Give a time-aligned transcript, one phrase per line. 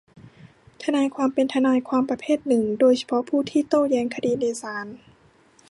[0.83, 4.87] ทนายความเป็นทนายความประเภทหนึ่งโดยเฉพาะผู้ที่โต้แย้งคดีในศาล